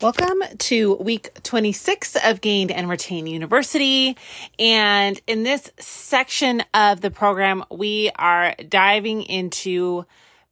Welcome 0.00 0.44
to 0.58 0.94
week 0.94 1.42
26 1.42 2.18
of 2.24 2.40
Gained 2.40 2.70
and 2.70 2.88
Retain 2.88 3.26
University. 3.26 4.16
And 4.56 5.20
in 5.26 5.42
this 5.42 5.72
section 5.80 6.62
of 6.72 7.00
the 7.00 7.10
program, 7.10 7.64
we 7.68 8.12
are 8.14 8.54
diving 8.68 9.22
into 9.22 10.06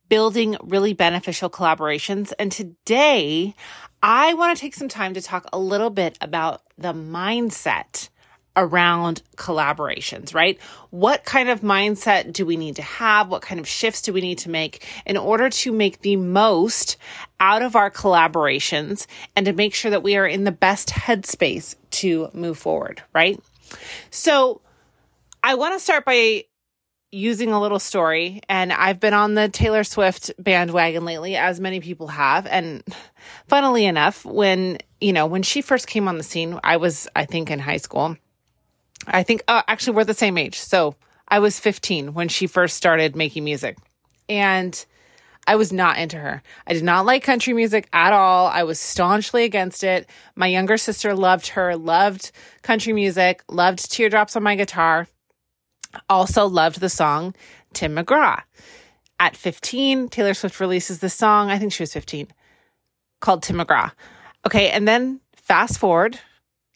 building 0.08 0.56
really 0.64 0.94
beneficial 0.94 1.48
collaborations. 1.48 2.32
And 2.40 2.50
today, 2.50 3.54
I 4.02 4.34
want 4.34 4.56
to 4.56 4.60
take 4.60 4.74
some 4.74 4.88
time 4.88 5.14
to 5.14 5.22
talk 5.22 5.46
a 5.52 5.60
little 5.60 5.90
bit 5.90 6.18
about 6.20 6.62
the 6.76 6.92
mindset 6.92 8.08
around 8.56 9.22
collaborations, 9.36 10.34
right? 10.34 10.58
What 10.90 11.24
kind 11.24 11.48
of 11.48 11.60
mindset 11.60 12.32
do 12.32 12.46
we 12.46 12.56
need 12.56 12.76
to 12.76 12.82
have? 12.82 13.28
What 13.28 13.42
kind 13.42 13.60
of 13.60 13.68
shifts 13.68 14.02
do 14.02 14.12
we 14.12 14.20
need 14.20 14.38
to 14.38 14.50
make 14.50 14.84
in 15.04 15.16
order 15.16 15.50
to 15.50 15.72
make 15.72 16.00
the 16.00 16.16
most 16.16 16.96
out 17.38 17.62
of 17.62 17.76
our 17.76 17.90
collaborations 17.90 19.06
and 19.36 19.46
to 19.46 19.52
make 19.52 19.74
sure 19.74 19.90
that 19.90 20.02
we 20.02 20.16
are 20.16 20.26
in 20.26 20.44
the 20.44 20.52
best 20.52 20.88
headspace 20.88 21.76
to 21.90 22.30
move 22.32 22.58
forward, 22.58 23.02
right? 23.14 23.38
So 24.10 24.62
I 25.42 25.54
want 25.54 25.74
to 25.74 25.80
start 25.80 26.04
by 26.04 26.44
using 27.12 27.52
a 27.52 27.60
little 27.60 27.78
story 27.78 28.40
and 28.48 28.72
I've 28.72 29.00
been 29.00 29.14
on 29.14 29.34
the 29.34 29.48
Taylor 29.48 29.84
Swift 29.84 30.32
bandwagon 30.38 31.04
lately 31.04 31.36
as 31.36 31.60
many 31.60 31.80
people 31.80 32.08
have 32.08 32.46
and 32.46 32.82
funnily 33.48 33.86
enough 33.86 34.24
when 34.24 34.78
you 35.00 35.12
know 35.12 35.26
when 35.26 35.42
she 35.42 35.62
first 35.62 35.86
came 35.86 36.08
on 36.08 36.18
the 36.18 36.24
scene 36.24 36.58
I 36.64 36.78
was 36.78 37.08
I 37.14 37.24
think 37.24 37.50
in 37.50 37.58
high 37.60 37.76
school 37.76 38.16
I 39.06 39.22
think, 39.22 39.42
uh, 39.48 39.62
actually, 39.68 39.96
we're 39.96 40.04
the 40.04 40.14
same 40.14 40.38
age. 40.38 40.58
So 40.58 40.96
I 41.28 41.38
was 41.38 41.60
15 41.60 42.14
when 42.14 42.28
she 42.28 42.46
first 42.46 42.76
started 42.76 43.16
making 43.16 43.44
music. 43.44 43.76
And 44.28 44.84
I 45.46 45.56
was 45.56 45.72
not 45.72 45.98
into 45.98 46.18
her. 46.18 46.42
I 46.66 46.72
did 46.72 46.82
not 46.82 47.06
like 47.06 47.22
country 47.22 47.52
music 47.52 47.88
at 47.92 48.12
all. 48.12 48.48
I 48.48 48.64
was 48.64 48.80
staunchly 48.80 49.44
against 49.44 49.84
it. 49.84 50.08
My 50.34 50.48
younger 50.48 50.76
sister 50.76 51.14
loved 51.14 51.48
her, 51.48 51.76
loved 51.76 52.32
country 52.62 52.92
music, 52.92 53.44
loved 53.48 53.90
Teardrops 53.90 54.34
on 54.34 54.42
My 54.42 54.56
Guitar, 54.56 55.06
also 56.08 56.46
loved 56.46 56.80
the 56.80 56.88
song 56.88 57.34
Tim 57.72 57.94
McGraw. 57.94 58.42
At 59.20 59.36
15, 59.36 60.08
Taylor 60.08 60.34
Swift 60.34 60.58
releases 60.60 60.98
the 60.98 61.08
song, 61.08 61.50
I 61.50 61.58
think 61.58 61.72
she 61.72 61.82
was 61.82 61.92
15, 61.92 62.28
called 63.20 63.42
Tim 63.42 63.56
McGraw. 63.56 63.92
Okay, 64.44 64.68
and 64.70 64.86
then 64.86 65.20
fast 65.34 65.78
forward 65.78 66.18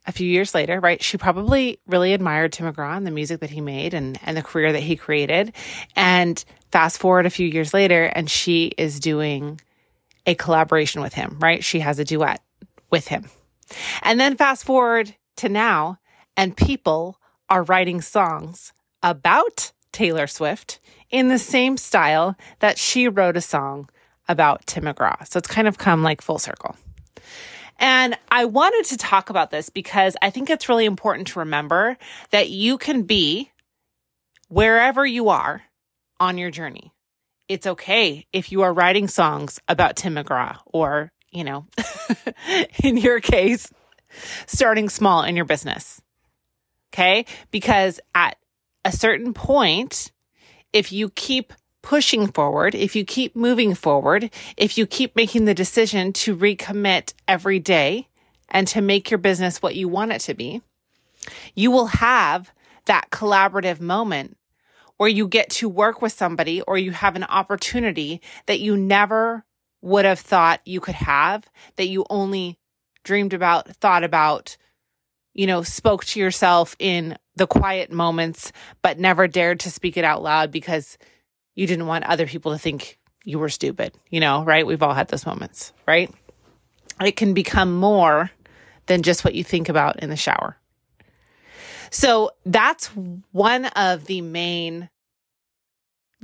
a 0.07 0.13
few 0.13 0.27
years 0.27 0.55
later, 0.55 0.81
right, 0.81 1.03
she 1.03 1.19
probably 1.19 1.79
really 1.87 2.13
admired 2.15 2.53
Tim 2.53 2.73
McGraw 2.73 2.97
and 2.97 3.07
the 3.07 3.11
music 3.11 3.41
that 3.41 3.51
he 3.51 3.61
made 3.61 3.95
and, 3.95 4.19
and 4.23 4.37
the 4.37 4.43
career 4.43 4.73
that 4.73 4.83
he 4.83 4.97
created. 4.97 5.53
And 5.95 6.43
fast 6.73 6.99
forward 6.99 7.27
a 7.27 7.31
few 7.31 7.47
years 7.47 7.75
later, 7.75 8.05
and 8.05 8.31
she 8.31 8.73
is 8.79 8.99
doing 8.99 9.61
a 10.27 10.35
collaboration 10.35 11.03
with 11.03 11.15
him, 11.15 11.37
right? 11.41 11.63
She 11.63 11.81
has 11.81 11.99
a 11.99 12.05
duet 12.05 12.43
with 12.91 13.09
him. 13.09 13.27
And 14.03 14.19
then 14.19 14.37
fast 14.37 14.65
forward 14.65 15.15
to 15.37 15.49
now, 15.49 15.99
and 16.37 16.57
people 16.57 17.19
are 17.49 17.63
writing 17.63 18.01
songs 18.01 18.73
about 19.03 19.73
Taylor 19.93 20.27
Swift 20.27 20.81
in 21.11 21.29
the 21.29 21.39
same 21.39 21.77
style 21.77 22.37
that 22.61 22.79
she 22.79 23.09
wrote 23.09 23.37
a 23.37 23.41
song 23.41 23.89
about 24.29 24.67
Tim 24.67 24.85
McGraw. 24.85 25.27
So 25.27 25.39
it's 25.39 25.49
kind 25.49 25.67
of 25.67 25.79
come 25.79 26.03
like 26.03 26.23
full 26.23 26.39
circle. 26.39 26.77
And 27.81 28.17
I 28.31 28.45
wanted 28.45 28.85
to 28.91 28.99
talk 28.99 29.31
about 29.31 29.51
this 29.51 29.71
because 29.71 30.17
I 30.21 30.31
think 30.31 30.51
it's 30.51 30.69
really 30.69 30.85
important 30.85 31.29
to 31.29 31.41
remember 31.41 31.97
that 32.31 32.51
you 32.51 32.77
can 32.77 33.03
be 33.03 33.51
wherever 34.49 35.05
you 35.07 35.31
are 35.31 35.63
on 36.21 36.37
your 36.37 36.51
journey. 36.51 36.93
It's 37.49 37.67
okay 37.67 38.27
if 38.33 38.53
you 38.53 38.63
are 38.63 38.73
writing 38.73 39.09
songs 39.09 39.59
about 39.67 39.97
Tim 39.97 40.15
McGraw 40.15 40.59
or, 40.67 41.11
you 41.33 41.43
know, 41.43 41.67
in 42.85 42.99
your 42.99 43.19
case, 43.19 43.73
starting 44.47 44.89
small 44.89 45.23
in 45.23 45.35
your 45.35 45.47
business. 45.47 46.03
Okay. 46.93 47.25
Because 47.51 47.99
at 48.15 48.37
a 48.85 48.93
certain 48.93 49.33
point, 49.33 50.13
if 50.73 50.93
you 50.93 51.09
keep 51.11 51.53
pushing 51.83 52.27
forward, 52.27 52.75
if 52.75 52.95
you 52.95 53.05
keep 53.05 53.35
moving 53.35 53.75
forward, 53.75 54.31
if 54.57 54.77
you 54.77 54.87
keep 54.87 55.17
making 55.17 55.45
the 55.45 55.55
decision 55.55 56.13
to 56.13 56.37
recommit 56.37 57.15
every 57.27 57.59
day 57.59 58.09
and 58.49 58.67
to 58.69 58.81
make 58.81 59.11
your 59.11 59.19
business 59.19 59.63
what 59.63 59.77
you 59.77 59.89
want 59.89 60.13
it 60.13 60.21
to 60.21 60.35
be, 60.35 60.63
you 61.55 61.71
will 61.71 61.87
have 61.87 62.53
that 62.87 63.11
collaborative 63.11 63.81
moment 63.81 64.37
where 64.97 65.09
you 65.09 65.27
get 65.27 65.49
to 65.49 65.69
work 65.69 66.03
with 66.03 66.13
somebody 66.13 66.61
or 66.63 66.77
you 66.77 66.91
have 66.93 67.17
an 67.17 67.25
opportunity 67.25 68.21
that 68.47 68.61
you 68.61 68.77
never 68.77 69.45
would 69.81 70.05
have 70.05 70.21
thought 70.21 70.61
you 70.67 70.81
could 70.81 70.95
have, 70.95 71.45
that 71.77 71.89
you 71.89 72.05
only 72.11 72.59
dreamed 73.03 73.33
about, 73.33 73.69
thought 73.77 74.05
about, 74.05 74.57
you 75.33 75.47
know, 75.47 75.63
spoke 75.63 76.05
to 76.05 76.21
yourself 76.21 76.77
in 76.79 77.17
the 77.37 77.47
quiet 77.47 77.91
moments, 77.91 78.53
but 78.83 78.99
never 78.99 79.27
dared 79.27 79.61
to 79.61 79.71
speak 79.71 79.97
it 79.97 80.05
out 80.05 80.23
loud 80.23 80.51
because 80.51 80.99
you 81.55 81.67
didn't 81.67 81.87
want 81.87 82.05
other 82.05 82.27
people 82.27 82.53
to 82.53 82.59
think 82.59 82.99
you 83.25 83.39
were 83.39 83.49
stupid, 83.49 83.95
you 84.09 84.21
know, 84.21 84.45
right? 84.45 84.67
We've 84.67 84.83
all 84.83 84.95
had 84.95 85.09
those 85.09 85.27
moments, 85.27 85.73
right? 85.87 86.13
It 87.01 87.17
can 87.17 87.35
become 87.35 87.75
more 87.75 88.31
than 88.87 89.03
just 89.03 89.25
what 89.25 89.35
you 89.35 89.45
think 89.45 89.69
about 89.69 90.01
in 90.01 90.11
the 90.11 90.17
shower. 90.17 90.57
So 91.91 92.31
that's 92.47 92.87
one 93.33 93.67
of 93.67 94.07
the 94.07 94.21
main 94.21 94.89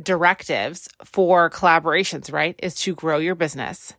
directives 0.01 0.89
for 1.05 1.49
collaborations, 1.51 2.33
right? 2.33 2.59
Is 2.63 2.75
to 2.83 2.95
grow 2.95 3.19
your 3.19 3.35
business. 3.35 3.95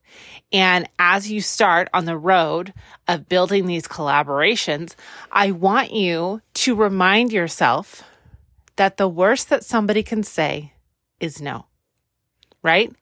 And 0.51 0.87
as 0.99 1.31
you 1.31 1.41
start 1.41 1.89
on 1.93 2.05
the 2.05 2.17
road 2.17 2.73
of 3.07 3.27
building 3.27 3.65
these 3.65 3.87
collaborations, 3.87 4.95
I 5.31 5.51
want 5.51 5.91
you 5.91 6.41
to 6.55 6.75
remind 6.75 7.31
yourself 7.31 8.03
that 8.75 8.97
the 8.97 9.07
worst 9.07 9.49
that 9.49 9.63
somebody 9.63 10.03
can 10.03 10.23
say 10.23 10.73
is 11.19 11.41
no, 11.41 11.65
right? 12.63 12.93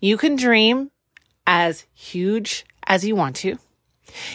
You 0.00 0.16
can 0.16 0.36
dream 0.36 0.90
as 1.46 1.84
huge 1.92 2.64
as 2.86 3.04
you 3.04 3.16
want 3.16 3.36
to. 3.36 3.58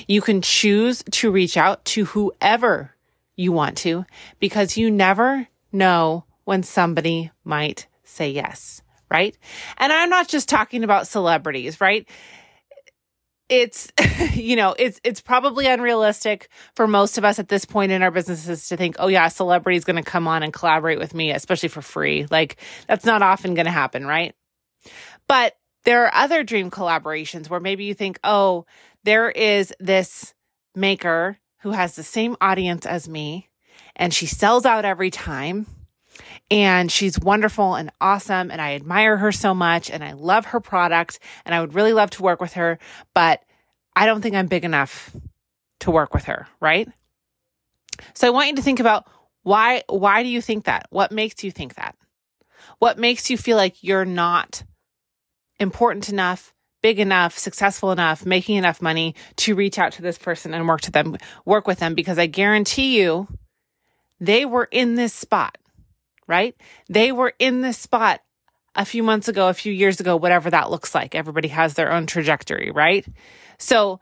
You 0.07 0.21
can 0.21 0.41
choose 0.41 1.03
to 1.11 1.31
reach 1.31 1.57
out 1.57 1.85
to 1.85 2.05
whoever 2.05 2.95
you 3.35 3.51
want 3.51 3.77
to 3.79 4.05
because 4.39 4.77
you 4.77 4.89
never 4.89 5.47
know 5.71 6.25
when 6.43 6.63
somebody 6.63 7.31
might 7.43 7.87
say 8.03 8.31
yes, 8.31 8.81
right? 9.09 9.37
And 9.77 9.93
I'm 9.93 10.09
not 10.09 10.27
just 10.27 10.49
talking 10.49 10.83
about 10.83 11.07
celebrities, 11.07 11.79
right? 11.79 12.07
It's 13.49 13.91
you 14.33 14.55
know 14.55 14.75
it's 14.77 14.99
it's 15.03 15.21
probably 15.21 15.67
unrealistic 15.67 16.49
for 16.75 16.87
most 16.87 17.17
of 17.17 17.25
us 17.25 17.39
at 17.39 17.49
this 17.49 17.65
point 17.65 17.91
in 17.91 18.01
our 18.01 18.11
businesses 18.11 18.67
to 18.67 18.77
think 18.77 18.95
oh 18.99 19.07
yeah 19.07 19.27
a 19.27 19.29
celebrity 19.29 19.77
is 19.77 19.85
going 19.85 19.95
to 19.95 20.09
come 20.09 20.27
on 20.27 20.43
and 20.43 20.53
collaborate 20.53 20.99
with 20.99 21.13
me 21.13 21.31
especially 21.31 21.69
for 21.69 21.81
free. 21.81 22.25
Like 22.29 22.57
that's 22.87 23.05
not 23.05 23.21
often 23.21 23.53
going 23.53 23.65
to 23.65 23.71
happen 23.71 24.05
right? 24.05 24.35
But 25.27 25.55
there 25.85 26.05
are 26.05 26.15
other 26.15 26.43
dream 26.43 26.69
collaborations 26.69 27.49
where 27.49 27.59
maybe 27.59 27.85
you 27.85 27.93
think 27.93 28.19
oh 28.23 28.65
there 29.03 29.29
is 29.29 29.73
this 29.79 30.33
maker 30.75 31.37
who 31.61 31.71
has 31.71 31.95
the 31.95 32.03
same 32.03 32.35
audience 32.41 32.85
as 32.85 33.07
me 33.07 33.49
and 33.95 34.13
she 34.13 34.25
sells 34.25 34.65
out 34.65 34.85
every 34.85 35.09
time 35.09 35.65
and 36.49 36.91
she's 36.91 37.19
wonderful 37.19 37.75
and 37.75 37.91
awesome. 37.99 38.51
And 38.51 38.61
I 38.61 38.75
admire 38.75 39.17
her 39.17 39.31
so 39.31 39.53
much 39.53 39.89
and 39.89 40.03
I 40.03 40.13
love 40.13 40.45
her 40.47 40.59
product 40.59 41.19
and 41.45 41.53
I 41.53 41.61
would 41.61 41.73
really 41.73 41.93
love 41.93 42.09
to 42.11 42.23
work 42.23 42.41
with 42.41 42.53
her, 42.53 42.79
but 43.13 43.43
I 43.95 44.05
don't 44.05 44.21
think 44.21 44.35
I'm 44.35 44.47
big 44.47 44.63
enough 44.63 45.15
to 45.81 45.91
work 45.91 46.13
with 46.13 46.25
her, 46.25 46.47
right? 46.59 46.87
So 48.13 48.27
I 48.27 48.31
want 48.31 48.49
you 48.49 48.55
to 48.55 48.61
think 48.61 48.79
about 48.79 49.07
why 49.43 49.83
why 49.87 50.23
do 50.23 50.29
you 50.29 50.41
think 50.41 50.65
that? 50.65 50.87
What 50.89 51.11
makes 51.11 51.43
you 51.43 51.51
think 51.51 51.75
that? 51.75 51.95
What 52.79 52.97
makes 52.97 53.29
you 53.29 53.37
feel 53.37 53.57
like 53.57 53.83
you're 53.83 54.05
not 54.05 54.63
important 55.59 56.09
enough, 56.09 56.53
big 56.81 56.99
enough, 56.99 57.37
successful 57.37 57.91
enough, 57.91 58.25
making 58.25 58.57
enough 58.57 58.81
money 58.81 59.15
to 59.37 59.55
reach 59.55 59.79
out 59.79 59.93
to 59.93 60.01
this 60.01 60.17
person 60.17 60.53
and 60.53 60.67
work 60.67 60.81
to 60.81 60.91
them 60.91 61.17
work 61.45 61.67
with 61.67 61.79
them 61.79 61.95
because 61.95 62.19
I 62.19 62.27
guarantee 62.27 63.01
you 63.01 63.27
they 64.19 64.45
were 64.45 64.67
in 64.71 64.95
this 64.95 65.13
spot 65.13 65.57
right? 66.27 66.55
They 66.89 67.11
were 67.11 67.33
in 67.39 67.61
this 67.61 67.77
spot 67.77 68.21
a 68.75 68.85
few 68.85 69.01
months 69.01 69.27
ago, 69.27 69.49
a 69.49 69.53
few 69.53 69.73
years 69.73 69.99
ago, 69.99 70.15
whatever 70.15 70.49
that 70.51 70.69
looks 70.69 70.93
like. 70.93 71.15
Everybody 71.15 71.47
has 71.47 71.73
their 71.73 71.91
own 71.91 72.05
trajectory, 72.05 72.71
right? 72.71 73.05
So 73.57 73.99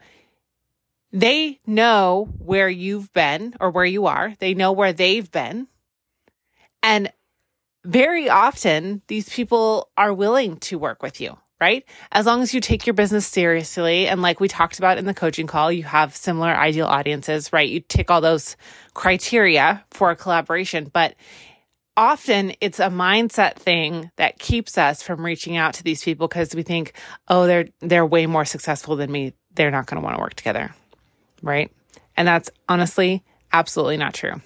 they 1.11 1.61
know 1.65 2.27
where 2.39 2.67
you've 2.67 3.11
been 3.13 3.55
or 3.61 3.71
where 3.71 3.85
you 3.85 4.05
are. 4.07 4.33
They 4.39 4.53
know 4.53 4.73
where 4.73 4.91
they've 4.91 5.31
been. 5.31 5.67
And 6.83 7.11
very 7.85 8.29
often 8.29 9.01
these 9.07 9.29
people 9.29 9.89
are 9.97 10.13
willing 10.13 10.57
to 10.57 10.77
work 10.77 11.01
with 11.01 11.21
you, 11.21 11.37
right? 11.61 11.85
As 12.11 12.25
long 12.25 12.41
as 12.41 12.53
you 12.53 12.59
take 12.59 12.85
your 12.85 12.95
business 12.95 13.25
seriously. 13.25 14.07
And 14.07 14.21
like 14.21 14.41
we 14.41 14.49
talked 14.49 14.77
about 14.77 14.97
in 14.97 15.05
the 15.05 15.13
coaching 15.13 15.47
call, 15.47 15.71
you 15.71 15.83
have 15.83 16.15
similar 16.15 16.49
ideal 16.49 16.87
audiences, 16.87 17.53
right? 17.53 17.69
You 17.69 17.79
tick 17.79 18.11
all 18.11 18.19
those 18.19 18.57
criteria 18.93 19.85
for 19.91 20.11
a 20.11 20.15
collaboration. 20.17 20.89
But 20.91 21.15
often 21.97 22.53
it's 22.61 22.79
a 22.79 22.89
mindset 22.89 23.55
thing 23.55 24.11
that 24.17 24.39
keeps 24.39 24.77
us 24.77 25.01
from 25.01 25.25
reaching 25.25 25.57
out 25.57 25.75
to 25.75 25.83
these 25.83 26.03
people 26.03 26.27
because 26.27 26.53
we 26.55 26.63
think, 26.63 26.93
oh, 27.27 27.47
they're 27.47 27.67
they're 27.79 28.05
way 28.05 28.25
more 28.25 28.45
successful 28.45 28.95
than 28.95 29.11
me. 29.11 29.33
They're 29.53 29.71
not 29.71 29.85
going 29.85 30.01
to 30.01 30.05
want 30.05 30.17
to 30.17 30.21
work 30.21 30.33
together. 30.33 30.73
Right? 31.41 31.71
And 32.17 32.27
that's 32.27 32.49
honestly 32.67 33.23
absolutely 33.51 33.97
not 33.97 34.13
true. 34.13 34.41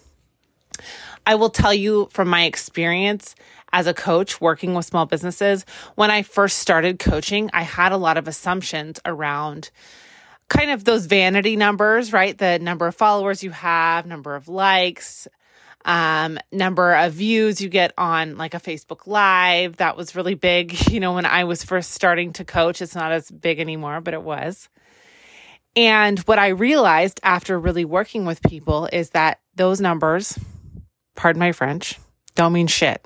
I 1.25 1.35
will 1.35 1.49
tell 1.49 1.73
you 1.73 2.07
from 2.11 2.27
my 2.27 2.43
experience 2.43 3.35
as 3.71 3.87
a 3.87 3.93
coach 3.93 4.41
working 4.41 4.73
with 4.73 4.85
small 4.85 5.05
businesses, 5.05 5.65
when 5.95 6.09
I 6.09 6.23
first 6.23 6.57
started 6.59 6.97
coaching, 6.97 7.49
I 7.53 7.61
had 7.61 7.91
a 7.91 7.97
lot 7.97 8.17
of 8.17 8.27
assumptions 8.27 8.99
around 9.05 9.69
kind 10.47 10.71
of 10.71 10.83
those 10.83 11.05
vanity 11.05 11.55
numbers, 11.55 12.11
right? 12.11 12.35
The 12.35 12.57
number 12.59 12.87
of 12.87 12.95
followers 12.95 13.43
you 13.43 13.51
have, 13.51 14.07
number 14.07 14.35
of 14.35 14.47
likes, 14.47 15.27
um, 15.85 16.37
number 16.51 16.93
of 16.93 17.13
views 17.13 17.61
you 17.61 17.69
get 17.69 17.93
on 17.97 18.37
like 18.37 18.53
a 18.53 18.59
Facebook 18.59 19.07
Live. 19.07 19.77
That 19.77 19.97
was 19.97 20.15
really 20.15 20.35
big, 20.35 20.87
you 20.89 20.99
know, 20.99 21.13
when 21.13 21.25
I 21.25 21.45
was 21.45 21.63
first 21.63 21.91
starting 21.91 22.33
to 22.33 22.45
coach. 22.45 22.81
It's 22.81 22.95
not 22.95 23.11
as 23.11 23.29
big 23.31 23.59
anymore, 23.59 24.01
but 24.01 24.13
it 24.13 24.21
was. 24.21 24.69
And 25.75 26.19
what 26.19 26.39
I 26.39 26.49
realized 26.49 27.19
after 27.23 27.59
really 27.59 27.85
working 27.85 28.25
with 28.25 28.41
people 28.41 28.89
is 28.91 29.11
that 29.11 29.39
those 29.55 29.79
numbers, 29.79 30.37
pardon 31.15 31.39
my 31.39 31.51
French, 31.51 31.97
don't 32.35 32.53
mean 32.53 32.67
shit. 32.67 33.05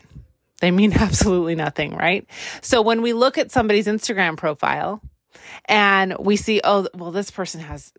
They 0.61 0.71
mean 0.71 0.93
absolutely 0.99 1.55
nothing, 1.55 1.95
right? 1.95 2.25
So 2.61 2.81
when 2.81 3.01
we 3.01 3.13
look 3.13 3.37
at 3.37 3.51
somebody's 3.51 3.87
Instagram 3.87 4.37
profile 4.37 5.01
and 5.65 6.15
we 6.19 6.35
see, 6.35 6.61
oh, 6.63 6.87
well, 6.93 7.11
this 7.11 7.31
person 7.31 7.59
has 7.61 7.91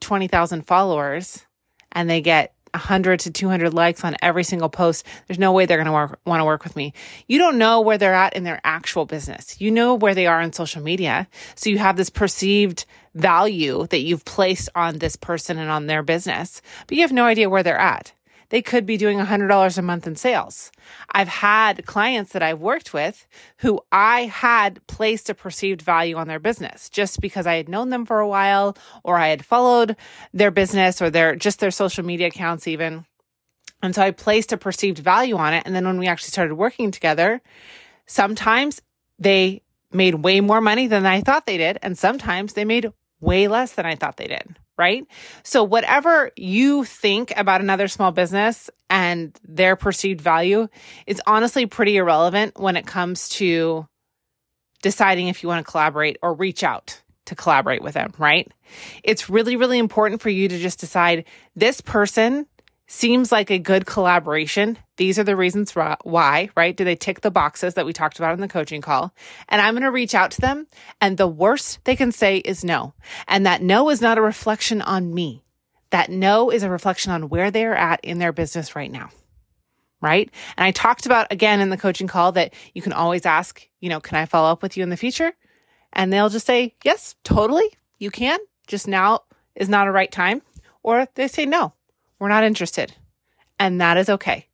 20,000 0.00 0.66
followers 0.66 1.44
and 1.92 2.10
they 2.10 2.20
get 2.20 2.54
100 2.74 3.20
to 3.20 3.30
200 3.30 3.74
likes 3.74 4.04
on 4.04 4.16
every 4.22 4.44
single 4.44 4.68
post. 4.68 5.06
There's 5.26 5.38
no 5.38 5.52
way 5.52 5.66
they're 5.66 5.82
going 5.82 6.08
to 6.08 6.16
want 6.24 6.40
to 6.40 6.44
work 6.44 6.64
with 6.64 6.76
me. 6.76 6.92
You 7.26 7.38
don't 7.38 7.58
know 7.58 7.80
where 7.80 7.98
they're 7.98 8.14
at 8.14 8.34
in 8.34 8.44
their 8.44 8.60
actual 8.64 9.06
business. 9.06 9.60
You 9.60 9.70
know 9.70 9.94
where 9.94 10.14
they 10.14 10.26
are 10.26 10.40
in 10.40 10.52
social 10.52 10.82
media. 10.82 11.28
So 11.54 11.70
you 11.70 11.78
have 11.78 11.96
this 11.96 12.10
perceived 12.10 12.86
value 13.14 13.86
that 13.88 14.00
you've 14.00 14.24
placed 14.24 14.68
on 14.74 14.98
this 14.98 15.16
person 15.16 15.58
and 15.58 15.70
on 15.70 15.86
their 15.86 16.02
business, 16.02 16.62
but 16.86 16.96
you 16.96 17.02
have 17.02 17.12
no 17.12 17.24
idea 17.24 17.50
where 17.50 17.62
they're 17.62 17.76
at 17.78 18.12
they 18.50 18.60
could 18.62 18.84
be 18.84 18.96
doing 18.96 19.18
$100 19.18 19.78
a 19.78 19.82
month 19.82 20.06
in 20.06 20.16
sales. 20.16 20.70
I've 21.10 21.28
had 21.28 21.86
clients 21.86 22.32
that 22.32 22.42
I've 22.42 22.60
worked 22.60 22.92
with 22.92 23.26
who 23.58 23.80
I 23.90 24.22
had 24.22 24.86
placed 24.86 25.30
a 25.30 25.34
perceived 25.34 25.80
value 25.82 26.16
on 26.16 26.28
their 26.28 26.38
business 26.38 26.90
just 26.90 27.20
because 27.20 27.46
I 27.46 27.54
had 27.54 27.68
known 27.68 27.90
them 27.90 28.04
for 28.04 28.20
a 28.20 28.28
while 28.28 28.76
or 29.02 29.16
I 29.16 29.28
had 29.28 29.44
followed 29.44 29.96
their 30.34 30.50
business 30.50 31.00
or 31.00 31.10
their 31.10 31.34
just 31.34 31.60
their 31.60 31.70
social 31.70 32.04
media 32.04 32.26
accounts 32.26 32.68
even. 32.68 33.06
And 33.82 33.94
so 33.94 34.02
I 34.02 34.10
placed 34.10 34.52
a 34.52 34.58
perceived 34.58 34.98
value 34.98 35.36
on 35.36 35.54
it 35.54 35.62
and 35.64 35.74
then 35.74 35.86
when 35.86 35.98
we 35.98 36.08
actually 36.08 36.30
started 36.30 36.54
working 36.54 36.90
together, 36.90 37.40
sometimes 38.06 38.82
they 39.18 39.62
made 39.92 40.16
way 40.16 40.40
more 40.40 40.60
money 40.60 40.86
than 40.86 41.06
I 41.06 41.20
thought 41.20 41.46
they 41.46 41.56
did 41.56 41.78
and 41.82 41.96
sometimes 41.96 42.52
they 42.52 42.64
made 42.64 42.92
way 43.20 43.48
less 43.48 43.72
than 43.72 43.86
I 43.86 43.94
thought 43.94 44.16
they 44.16 44.26
did 44.26 44.56
right? 44.80 45.06
So 45.42 45.62
whatever 45.62 46.30
you 46.36 46.84
think 46.84 47.34
about 47.36 47.60
another 47.60 47.86
small 47.86 48.12
business 48.12 48.70
and 48.88 49.38
their 49.44 49.76
perceived 49.76 50.22
value 50.22 50.68
is 51.06 51.20
honestly 51.26 51.66
pretty 51.66 51.98
irrelevant 51.98 52.58
when 52.58 52.76
it 52.76 52.86
comes 52.86 53.28
to 53.30 53.86
deciding 54.82 55.28
if 55.28 55.42
you 55.42 55.50
want 55.50 55.64
to 55.64 55.70
collaborate 55.70 56.16
or 56.22 56.32
reach 56.32 56.64
out 56.64 57.02
to 57.26 57.34
collaborate 57.36 57.82
with 57.82 57.92
them, 57.92 58.14
right? 58.16 58.50
It's 59.04 59.28
really, 59.28 59.56
really 59.56 59.78
important 59.78 60.22
for 60.22 60.30
you 60.30 60.48
to 60.48 60.58
just 60.58 60.80
decide 60.80 61.26
this 61.54 61.82
person 61.82 62.46
seems 62.90 63.30
like 63.30 63.52
a 63.52 63.58
good 63.58 63.86
collaboration. 63.86 64.76
These 64.96 65.16
are 65.16 65.24
the 65.24 65.36
reasons 65.36 65.72
why, 65.72 66.50
right? 66.56 66.76
Do 66.76 66.84
they 66.84 66.96
tick 66.96 67.20
the 67.20 67.30
boxes 67.30 67.74
that 67.74 67.86
we 67.86 67.92
talked 67.92 68.18
about 68.18 68.34
in 68.34 68.40
the 68.40 68.48
coaching 68.48 68.80
call? 68.80 69.14
And 69.48 69.62
I'm 69.62 69.74
going 69.74 69.84
to 69.84 69.92
reach 69.92 70.12
out 70.12 70.32
to 70.32 70.40
them. 70.40 70.66
And 71.00 71.16
the 71.16 71.28
worst 71.28 71.78
they 71.84 71.94
can 71.94 72.10
say 72.10 72.38
is 72.38 72.64
no. 72.64 72.94
And 73.28 73.46
that 73.46 73.62
no 73.62 73.90
is 73.90 74.00
not 74.00 74.18
a 74.18 74.22
reflection 74.22 74.82
on 74.82 75.14
me. 75.14 75.44
That 75.90 76.10
no 76.10 76.50
is 76.50 76.64
a 76.64 76.70
reflection 76.70 77.12
on 77.12 77.28
where 77.28 77.52
they 77.52 77.64
are 77.64 77.74
at 77.74 78.00
in 78.04 78.18
their 78.18 78.32
business 78.32 78.74
right 78.74 78.90
now. 78.90 79.10
Right. 80.00 80.28
And 80.56 80.64
I 80.64 80.72
talked 80.72 81.06
about 81.06 81.30
again 81.30 81.60
in 81.60 81.70
the 81.70 81.76
coaching 81.76 82.08
call 82.08 82.32
that 82.32 82.54
you 82.74 82.82
can 82.82 82.92
always 82.92 83.24
ask, 83.24 83.68
you 83.78 83.88
know, 83.88 84.00
can 84.00 84.18
I 84.18 84.26
follow 84.26 84.50
up 84.50 84.62
with 84.62 84.76
you 84.76 84.82
in 84.82 84.90
the 84.90 84.96
future? 84.96 85.32
And 85.92 86.12
they'll 86.12 86.28
just 86.28 86.46
say, 86.46 86.74
yes, 86.84 87.14
totally. 87.22 87.70
You 87.98 88.10
can. 88.10 88.40
Just 88.66 88.88
now 88.88 89.20
is 89.54 89.68
not 89.68 89.86
a 89.86 89.92
right 89.92 90.10
time. 90.10 90.42
Or 90.82 91.06
they 91.14 91.28
say, 91.28 91.46
no, 91.46 91.74
we're 92.20 92.28
not 92.28 92.44
interested. 92.44 92.92
And 93.58 93.80
that 93.80 93.96
is 93.96 94.08
okay. 94.08 94.46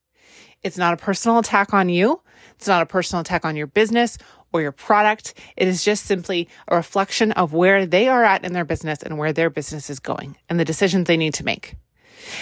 It's 0.63 0.79
not 0.79 0.95
a 0.95 0.97
personal 0.97 1.39
attack 1.39 1.75
on 1.75 1.91
you. 1.91 2.23
It's 2.57 2.67
not 2.67 2.83
a 2.83 2.87
personal 2.87 3.21
attack 3.21 3.45
on 3.45 3.57
your 3.57 3.67
business 3.67 4.17
or 4.53 4.63
your 4.63 4.73
product. 4.73 5.35
It 5.57 5.69
is 5.69 5.85
just 5.85 6.07
simply 6.07 6.49
a 6.69 6.77
reflection 6.77 7.33
of 7.33 7.53
where 7.53 7.85
they 7.85 8.09
are 8.09 8.25
at 8.25 8.45
in 8.45 8.55
their 8.55 8.65
business 8.65 9.03
and 9.03 9.19
where 9.19 9.33
their 9.33 9.51
business 9.51 9.91
is 9.91 10.01
going 10.01 10.37
and 10.49 10.59
the 10.59 10.65
decisions 10.65 11.07
they 11.07 11.19
need 11.19 11.35
to 11.35 11.45
make. 11.45 11.75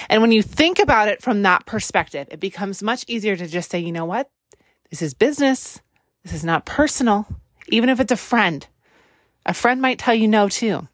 And 0.09 0.23
when 0.23 0.33
you 0.33 0.43
think 0.43 0.79
about 0.79 1.09
it 1.09 1.21
from 1.21 1.43
that 1.43 1.67
perspective, 1.67 2.29
it 2.31 2.41
becomes 2.41 2.83
much 2.83 3.05
easier 3.09 3.37
to 3.37 3.47
just 3.47 3.71
say, 3.71 3.81
you 3.81 3.93
know 3.93 4.05
what? 4.05 4.31
This 4.91 5.03
is 5.03 5.15
business. 5.15 5.81
This 6.23 6.33
is 6.33 6.45
not 6.45 6.65
personal. 6.65 7.27
Even 7.69 7.89
if 7.89 7.99
it's 8.01 8.13
a 8.13 8.17
friend, 8.17 8.67
a 9.45 9.55
friend 9.55 9.81
might 9.81 9.99
tell 9.99 10.15
you 10.15 10.29
no 10.29 10.49
too, 10.49 10.89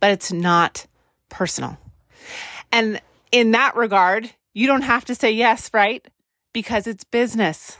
but 0.00 0.10
it's 0.10 0.32
not 0.32 0.86
personal. 1.28 1.78
And 2.72 3.00
in 3.32 3.52
that 3.52 3.76
regard, 3.76 4.30
you 4.54 4.66
don't 4.66 4.82
have 4.82 5.04
to 5.06 5.14
say 5.14 5.32
yes, 5.32 5.70
right? 5.72 6.06
Because 6.52 6.86
it's 6.86 7.04
business. 7.04 7.76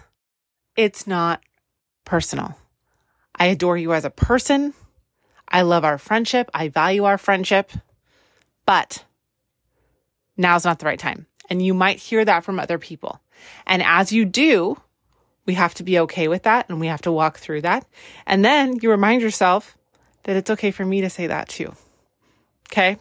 It's 0.77 1.07
not 1.07 1.41
personal. 2.05 2.57
I 3.35 3.47
adore 3.47 3.77
you 3.77 3.93
as 3.93 4.05
a 4.05 4.11
person. 4.11 4.75
I 5.49 5.63
love 5.63 5.85
our 5.85 5.99
friendship. 5.99 6.51
I 6.53 6.69
value 6.69 7.05
our 7.05 7.19
friendship. 7.19 7.73
But 8.67 9.05
now's 10.37 10.65
not 10.65 10.79
the 10.79 10.87
right 10.87 10.99
time. 10.99 11.27
And 11.49 11.65
you 11.65 11.75
might 11.75 11.99
hear 11.99 12.25
that 12.25 12.45
from 12.45 12.61
other 12.61 12.79
people. 12.79 13.21
And 13.67 13.83
as 13.83 14.13
you 14.13 14.25
do, 14.25 14.81
we 15.47 15.55
have 15.55 15.75
to 15.75 15.83
be 15.83 15.99
okay 16.01 16.29
with 16.29 16.43
that 16.43 16.69
and 16.69 16.79
we 16.79 16.89
have 16.89 17.01
to 17.03 17.13
walk 17.13 17.39
through 17.39 17.63
that. 17.63 17.87
And 18.27 18.45
then 18.45 18.79
you 18.83 18.91
remind 18.91 19.23
yourself 19.23 19.79
that 20.25 20.37
it's 20.37 20.51
okay 20.51 20.71
for 20.71 20.85
me 20.85 21.01
to 21.01 21.09
say 21.09 21.27
that 21.27 21.49
too. 21.49 21.75
Okay. 22.71 22.97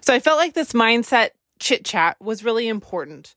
So 0.00 0.12
I 0.14 0.20
felt 0.20 0.38
like 0.38 0.54
this 0.54 0.72
mindset 0.72 1.30
chit 1.58 1.84
chat 1.84 2.16
was 2.20 2.44
really 2.44 2.68
important 2.68 3.34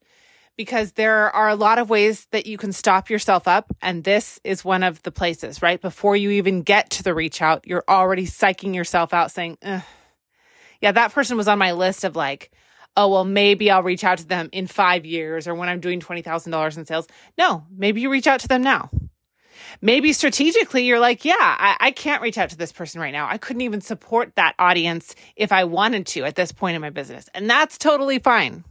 because 0.58 0.92
there 0.94 1.34
are 1.34 1.48
a 1.48 1.56
lot 1.56 1.80
of 1.80 1.90
ways 1.90 2.28
that 2.32 2.46
you 2.46 2.58
can 2.58 2.74
stop 2.74 3.10
yourself 3.10 3.48
up. 3.48 3.72
And 3.82 4.04
this 4.04 4.42
is 4.44 4.66
one 4.66 4.84
of 4.84 5.02
the 5.04 5.12
places, 5.12 5.62
right? 5.62 5.80
Before 5.80 6.18
you 6.18 6.32
even 6.32 6.64
get 6.64 6.90
to 6.92 7.04
the 7.04 7.14
reach 7.14 7.42
out, 7.42 7.66
you're 7.66 7.86
already 7.88 8.26
psyching 8.26 8.76
yourself 8.76 9.14
out 9.14 9.32
saying, 9.32 9.58
yeah, 9.62 10.92
that 10.92 11.14
person 11.14 11.38
was 11.38 11.48
on 11.48 11.60
my 11.60 11.72
list 11.72 12.04
of 12.04 12.18
like, 12.18 12.52
oh, 12.98 13.08
well, 13.08 13.24
maybe 13.24 13.72
I'll 13.72 13.84
reach 13.84 14.04
out 14.04 14.18
to 14.18 14.28
them 14.28 14.50
in 14.52 14.68
five 14.68 15.06
years 15.06 15.48
or 15.48 15.56
when 15.56 15.70
I'm 15.70 15.80
doing 15.80 16.02
$20,000 16.02 16.78
in 16.78 16.86
sales. 16.86 17.08
No, 17.38 17.66
maybe 17.72 18.02
you 18.02 18.12
reach 18.12 18.28
out 18.28 18.42
to 18.42 18.50
them 18.50 18.62
now. 18.62 18.90
Maybe 19.82 20.14
strategically, 20.14 20.86
you're 20.86 21.00
like, 21.00 21.26
yeah, 21.26 21.36
I, 21.40 21.78
I 21.80 21.92
can't 21.92 22.22
reach 22.22 22.38
out 22.38 22.50
to 22.50 22.58
this 22.58 22.72
person 22.72 23.02
right 23.02 23.12
now. 23.12 23.28
I 23.28 23.38
couldn't 23.38 23.62
even 23.62 23.82
support 23.82 24.36
that 24.36 24.56
audience 24.60 25.16
if 25.36 25.52
I 25.52 25.64
wanted 25.64 26.06
to 26.08 26.24
at 26.26 26.36
this 26.36 26.52
point 26.52 26.76
in 26.76 26.82
my 26.82 26.90
business. 26.90 27.30
And 27.34 27.50
that's 27.50 27.78
totally 27.78 28.20
fine, 28.20 28.64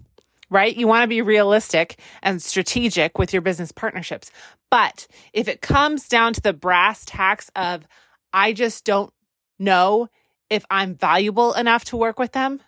right? 0.50 0.76
You 0.76 0.86
want 0.86 1.02
to 1.04 1.08
be 1.08 1.22
realistic 1.22 1.98
and 2.22 2.42
strategic 2.42 3.18
with 3.18 3.32
your 3.32 3.42
business 3.42 3.72
partnerships. 3.72 4.30
But 4.70 5.06
if 5.32 5.48
it 5.48 5.60
comes 5.60 6.08
down 6.08 6.34
to 6.34 6.40
the 6.40 6.52
brass 6.52 7.04
tacks 7.04 7.50
of, 7.56 7.86
I 8.32 8.52
just 8.52 8.84
don't 8.84 9.12
know 9.58 10.08
if 10.50 10.64
I'm 10.70 10.94
valuable 10.94 11.52
enough 11.54 11.84
to 11.86 11.96
work 11.96 12.18
with 12.18 12.32
them 12.32 12.60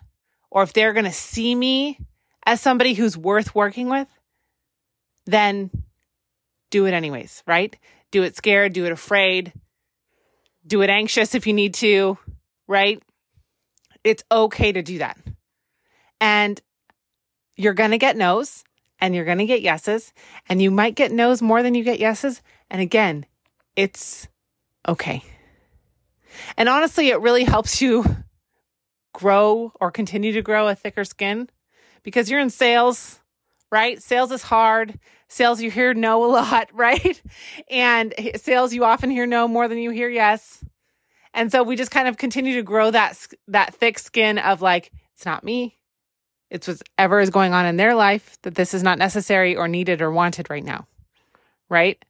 or 0.49 0.63
if 0.63 0.73
they're 0.73 0.93
going 0.93 1.05
to 1.05 1.11
see 1.11 1.55
me 1.55 1.97
as 2.45 2.61
somebody 2.61 2.93
who's 2.93 3.17
worth 3.17 3.55
working 3.55 3.89
with, 3.89 4.07
then 5.25 5.69
do 6.69 6.85
it 6.85 6.93
anyways, 6.93 7.43
right? 7.45 7.77
Do 8.11 8.23
it 8.23 8.35
scared, 8.35 8.73
do 8.73 8.85
it 8.85 8.91
afraid, 8.91 9.53
do 10.65 10.81
it 10.81 10.89
anxious 10.89 11.33
if 11.33 11.47
you 11.47 11.53
need 11.53 11.73
to, 11.75 12.17
right? 12.67 13.01
It's 14.03 14.23
okay 14.31 14.71
to 14.71 14.81
do 14.81 14.99
that. 14.99 15.17
And 16.19 16.61
you're 17.55 17.73
going 17.73 17.91
to 17.91 17.97
get 17.97 18.17
no's 18.17 18.63
and 18.99 19.15
you're 19.15 19.25
going 19.25 19.39
to 19.39 19.47
get 19.47 19.63
yeses, 19.63 20.13
and 20.47 20.61
you 20.61 20.69
might 20.69 20.93
get 20.93 21.11
no's 21.11 21.41
more 21.41 21.63
than 21.63 21.73
you 21.73 21.83
get 21.83 21.99
yeses. 21.99 22.43
And 22.69 22.81
again, 22.81 23.25
it's 23.75 24.27
okay. 24.87 25.23
And 26.55 26.69
honestly, 26.69 27.09
it 27.09 27.19
really 27.19 27.43
helps 27.43 27.81
you 27.81 28.05
grow 29.13 29.73
or 29.81 29.91
continue 29.91 30.31
to 30.33 30.41
grow 30.43 30.67
a 30.67 30.75
thicker 30.75 31.03
skin 31.03 31.49
because 32.03 32.29
you're 32.29 32.39
in 32.39 32.51
sales, 32.51 33.19
right? 33.71 34.01
Sales 34.01 34.31
is 34.31 34.43
hard. 34.43 34.99
Sales, 35.31 35.61
you 35.61 35.71
hear 35.71 35.93
no 35.93 36.25
a 36.25 36.27
lot, 36.27 36.69
right? 36.73 37.21
And 37.69 38.13
sales, 38.35 38.73
you 38.73 38.83
often 38.83 39.09
hear 39.09 39.25
no 39.25 39.47
more 39.47 39.69
than 39.69 39.77
you 39.77 39.89
hear 39.89 40.09
yes. 40.09 40.61
And 41.33 41.49
so 41.49 41.63
we 41.63 41.77
just 41.77 41.89
kind 41.89 42.09
of 42.09 42.17
continue 42.17 42.55
to 42.55 42.63
grow 42.63 42.91
that 42.91 43.17
that 43.47 43.73
thick 43.73 43.97
skin 43.97 44.37
of 44.37 44.61
like, 44.61 44.91
it's 45.15 45.25
not 45.25 45.45
me, 45.45 45.77
It's 46.49 46.67
whatever 46.67 47.21
is 47.21 47.29
going 47.29 47.53
on 47.53 47.65
in 47.65 47.77
their 47.77 47.95
life 47.95 48.37
that 48.41 48.55
this 48.55 48.73
is 48.73 48.83
not 48.83 48.97
necessary 48.97 49.55
or 49.55 49.69
needed 49.69 50.01
or 50.01 50.11
wanted 50.11 50.49
right 50.49 50.65
now. 50.65 50.85
Right? 51.69 52.03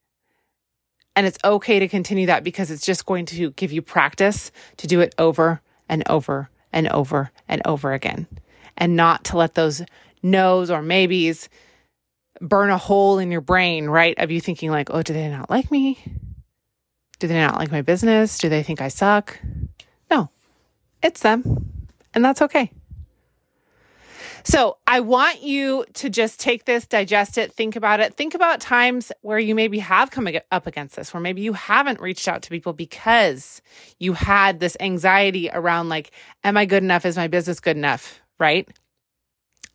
And 1.16 1.28
it's 1.28 1.38
okay 1.44 1.78
to 1.78 1.88
continue 1.88 2.26
that 2.26 2.44
because 2.44 2.72
it's 2.72 2.86
just 2.86 3.06
going 3.06 3.28
to 3.28 3.52
give 3.52 3.72
you 3.72 3.84
practice 3.84 4.52
to 4.78 4.88
do 4.88 5.00
it 5.00 5.14
over 5.20 5.62
and 5.88 6.02
over 6.10 6.50
and 6.74 6.88
over 6.88 7.30
and 7.48 7.62
over 7.66 7.94
again 7.94 8.28
and 8.76 8.96
not 8.96 9.24
to 9.26 9.38
let 9.38 9.54
those 9.54 9.84
no's 10.24 10.72
or 10.72 10.82
maybes 10.82 11.50
burn 12.42 12.70
a 12.70 12.78
hole 12.78 13.20
in 13.20 13.32
your 13.32 13.42
brain, 13.42 13.88
right? 13.88 14.18
Of 14.18 14.32
you 14.32 14.42
thinking, 14.42 14.72
like, 14.72 14.90
oh, 14.92 15.02
do 15.02 15.14
they 15.14 15.30
not 15.30 15.50
like 15.50 15.72
me? 15.72 16.00
Do 17.20 17.28
they 17.28 17.40
not 17.40 17.58
like 17.58 17.72
my 17.72 17.82
business? 17.82 18.40
Do 18.40 18.50
they 18.50 18.64
think 18.64 18.82
I 18.82 18.88
suck? 18.88 19.40
No, 20.10 20.30
it's 21.04 21.22
them. 21.22 21.88
And 22.14 22.26
that's 22.26 22.42
okay. 22.42 22.72
So 24.44 24.78
I 24.88 25.02
want 25.02 25.44
you 25.44 25.86
to 25.94 26.10
just 26.10 26.40
take 26.40 26.66
this, 26.66 26.88
digest 26.88 27.38
it, 27.38 27.54
think 27.54 27.76
about 27.76 28.00
it. 28.00 28.16
Think 28.16 28.34
about 28.34 28.60
times 28.60 29.12
where 29.22 29.38
you 29.38 29.54
maybe 29.54 29.78
have 29.80 30.10
come 30.10 30.28
up 30.52 30.66
against 30.66 30.96
this, 30.96 31.14
where 31.14 31.22
maybe 31.22 31.42
you 31.42 31.54
haven't 31.54 32.02
reached 32.02 32.28
out 32.28 32.42
to 32.42 32.50
people 32.50 32.74
because 32.74 33.62
you 34.00 34.14
had 34.14 34.60
this 34.60 34.76
anxiety 34.80 35.50
around, 35.54 35.90
like, 35.90 36.12
am 36.44 36.58
I 36.58 36.66
good 36.66 36.82
enough? 36.82 37.06
Is 37.06 37.18
my 37.18 37.28
business 37.28 37.60
good 37.60 37.78
enough? 37.78 38.20
Right? 38.40 38.68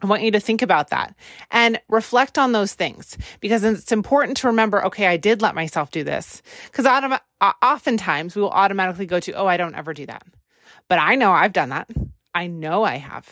I 0.03 0.07
want 0.07 0.23
you 0.23 0.31
to 0.33 0.41
think 0.41 0.61
about 0.61 0.91
that 0.91 1.15
and 1.51 1.81
reflect 1.89 2.37
on 2.39 2.53
those 2.53 2.75
things 2.75 3.17
because 3.41 3.65
it's 3.65 3.93
important 3.93 4.37
to 4.39 4.49
remember, 4.49 4.85
okay, 4.85 5.07
I 5.07 5.17
did 5.17 5.41
let 5.41 5.55
myself 5.55 5.91
do 5.91 6.05
this. 6.05 6.43
Because 6.67 6.85
autom- 6.85 7.21
uh, 7.41 7.53
oftentimes 7.63 8.37
we 8.37 8.43
will 8.43 8.51
automatically 8.51 9.07
go 9.07 9.21
to, 9.21 9.33
oh, 9.33 9.47
I 9.47 9.57
don't 9.57 9.75
ever 9.75 9.95
do 9.95 10.05
that. 10.07 10.25
But 10.89 10.99
I 10.99 11.15
know 11.15 11.33
I've 11.33 11.55
done 11.55 11.71
that. 11.71 11.91
I 12.35 12.47
know 12.47 12.85
I 12.85 12.97
have. 12.97 13.27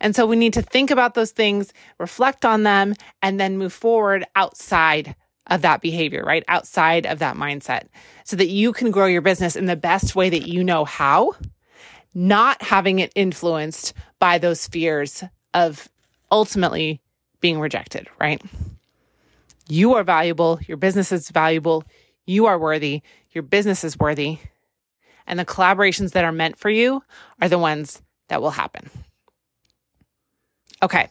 And 0.00 0.14
so 0.14 0.26
we 0.26 0.36
need 0.36 0.54
to 0.54 0.62
think 0.62 0.90
about 0.90 1.14
those 1.14 1.32
things, 1.32 1.72
reflect 1.98 2.44
on 2.44 2.62
them, 2.62 2.94
and 3.20 3.38
then 3.38 3.58
move 3.58 3.72
forward 3.72 4.24
outside 4.36 5.16
of 5.48 5.62
that 5.62 5.80
behavior, 5.80 6.24
right? 6.24 6.44
Outside 6.48 7.06
of 7.06 7.18
that 7.18 7.36
mindset 7.36 7.88
so 8.24 8.36
that 8.36 8.48
you 8.48 8.72
can 8.72 8.90
grow 8.90 9.06
your 9.06 9.22
business 9.22 9.56
in 9.56 9.66
the 9.66 9.76
best 9.76 10.16
way 10.16 10.30
that 10.30 10.48
you 10.48 10.64
know 10.64 10.84
how, 10.84 11.34
not 12.14 12.62
having 12.62 13.00
it 13.00 13.12
influenced 13.14 13.92
by 14.18 14.38
those 14.38 14.66
fears 14.66 15.22
of 15.52 15.88
ultimately 16.30 17.00
being 17.40 17.60
rejected, 17.60 18.08
right? 18.20 18.42
You 19.68 19.94
are 19.94 20.04
valuable. 20.04 20.58
Your 20.66 20.76
business 20.76 21.12
is 21.12 21.30
valuable. 21.30 21.84
You 22.26 22.46
are 22.46 22.58
worthy. 22.58 23.02
Your 23.32 23.42
business 23.42 23.84
is 23.84 23.98
worthy. 23.98 24.38
And 25.26 25.38
the 25.38 25.44
collaborations 25.44 26.12
that 26.12 26.24
are 26.24 26.32
meant 26.32 26.58
for 26.58 26.70
you 26.70 27.02
are 27.40 27.48
the 27.48 27.58
ones 27.58 28.00
that 28.28 28.40
will 28.40 28.50
happen. 28.50 28.90
Okay. 30.82 31.08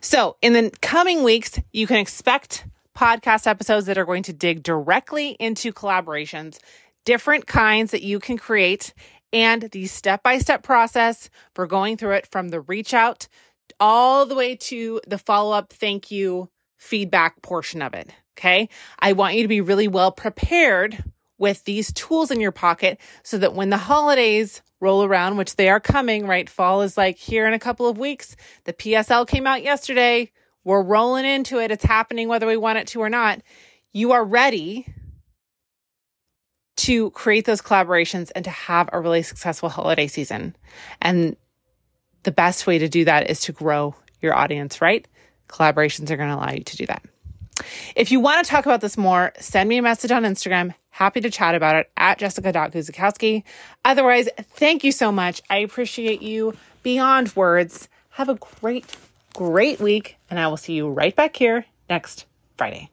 So 0.00 0.36
in 0.40 0.52
the 0.52 0.70
coming 0.80 1.22
weeks, 1.22 1.58
you 1.72 1.86
can 1.86 1.96
expect 1.96 2.64
podcast 2.96 3.46
episodes 3.46 3.86
that 3.86 3.98
are 3.98 4.04
going 4.04 4.22
to 4.24 4.32
dig 4.32 4.62
directly 4.62 5.30
into 5.40 5.72
collaborations, 5.72 6.58
different 7.04 7.46
kinds 7.46 7.90
that 7.92 8.02
you 8.02 8.18
can 8.18 8.36
create, 8.36 8.94
and 9.32 9.62
the 9.72 9.86
step 9.86 10.22
by 10.22 10.38
step 10.38 10.62
process 10.62 11.30
for 11.54 11.66
going 11.66 11.96
through 11.96 12.12
it 12.12 12.26
from 12.26 12.48
the 12.48 12.60
reach 12.60 12.92
out 12.92 13.28
all 13.78 14.26
the 14.26 14.34
way 14.34 14.56
to 14.56 15.00
the 15.06 15.18
follow 15.18 15.52
up 15.52 15.72
thank 15.72 16.10
you 16.10 16.50
feedback 16.78 17.42
portion 17.42 17.82
of 17.82 17.94
it. 17.94 18.10
Okay. 18.38 18.68
I 18.98 19.12
want 19.12 19.34
you 19.34 19.42
to 19.42 19.48
be 19.48 19.60
really 19.60 19.88
well 19.88 20.12
prepared 20.12 21.04
with 21.38 21.64
these 21.64 21.92
tools 21.92 22.30
in 22.30 22.40
your 22.40 22.52
pocket 22.52 22.98
so 23.22 23.38
that 23.38 23.54
when 23.54 23.70
the 23.70 23.76
holidays 23.76 24.62
roll 24.80 25.04
around, 25.04 25.36
which 25.36 25.56
they 25.56 25.68
are 25.68 25.80
coming, 25.80 26.26
right? 26.26 26.48
Fall 26.48 26.82
is 26.82 26.96
like 26.96 27.16
here 27.16 27.46
in 27.46 27.52
a 27.52 27.58
couple 27.58 27.86
of 27.86 27.98
weeks. 27.98 28.34
The 28.64 28.72
PSL 28.72 29.28
came 29.28 29.46
out 29.46 29.62
yesterday. 29.62 30.32
We're 30.64 30.82
rolling 30.82 31.26
into 31.26 31.58
it. 31.58 31.70
It's 31.70 31.84
happening 31.84 32.28
whether 32.28 32.46
we 32.46 32.56
want 32.56 32.78
it 32.78 32.86
to 32.88 33.00
or 33.00 33.10
not. 33.10 33.42
You 33.92 34.12
are 34.12 34.24
ready 34.24 34.86
to 36.76 37.10
create 37.10 37.44
those 37.44 37.60
collaborations 37.60 38.30
and 38.34 38.44
to 38.44 38.50
have 38.50 38.88
a 38.92 39.00
really 39.00 39.22
successful 39.22 39.68
holiday 39.68 40.06
season. 40.06 40.56
And 41.02 41.36
the 42.22 42.32
best 42.32 42.66
way 42.66 42.78
to 42.78 42.88
do 42.88 43.04
that 43.04 43.30
is 43.30 43.40
to 43.42 43.52
grow 43.52 43.94
your 44.20 44.34
audience, 44.34 44.80
right? 44.80 45.06
Collaborations 45.48 46.10
are 46.10 46.16
going 46.16 46.28
to 46.28 46.36
allow 46.36 46.52
you 46.52 46.64
to 46.64 46.76
do 46.76 46.86
that. 46.86 47.02
If 47.94 48.10
you 48.10 48.20
want 48.20 48.44
to 48.44 48.50
talk 48.50 48.66
about 48.66 48.80
this 48.80 48.96
more, 48.96 49.32
send 49.38 49.68
me 49.68 49.78
a 49.78 49.82
message 49.82 50.10
on 50.10 50.22
Instagram. 50.24 50.74
Happy 50.90 51.20
to 51.20 51.30
chat 51.30 51.54
about 51.54 51.76
it 51.76 51.90
at 51.96 52.18
jessica.guzikowski. 52.18 53.42
Otherwise, 53.84 54.28
thank 54.38 54.84
you 54.84 54.92
so 54.92 55.12
much. 55.12 55.40
I 55.50 55.58
appreciate 55.58 56.22
you 56.22 56.56
beyond 56.82 57.34
words. 57.36 57.88
Have 58.10 58.28
a 58.28 58.34
great, 58.34 58.84
great 59.34 59.80
week, 59.80 60.16
and 60.28 60.38
I 60.38 60.48
will 60.48 60.56
see 60.56 60.74
you 60.74 60.88
right 60.88 61.14
back 61.14 61.36
here 61.36 61.64
next 61.88 62.26
Friday. 62.56 62.90